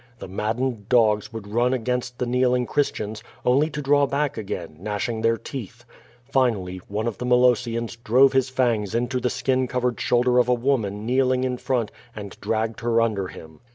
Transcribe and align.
The 0.17 0.27
maddened 0.27 0.89
dogs 0.89 1.31
would 1.31 1.45
run 1.53 1.73
against 1.75 2.17
the 2.17 2.25
kneeling 2.25 2.65
Christ 2.65 2.95
ians, 2.95 3.21
only 3.45 3.69
to 3.69 3.83
drawback 3.83 4.35
again, 4.35 4.77
gnashing 4.79 5.21
their 5.21 5.37
teeth. 5.37 5.85
Finally, 6.27 6.77
one 6.87 7.05
of 7.05 7.19
the 7.19 7.25
Molosiians 7.27 7.97
drove 8.03 8.33
his 8.33 8.49
fangs 8.49 8.95
into 8.95 9.19
the 9.19 9.29
skin 9.29 9.67
covered 9.67 10.01
shoulder 10.01 10.39
of 10.39 10.49
a 10.49 10.57
woma^n 10.57 11.01
kneeling 11.03 11.43
in 11.43 11.57
front 11.59 11.91
and 12.15 12.35
dragged 12.41 12.79
her 12.79 12.99
under 12.99 13.27
him. 13.27 13.59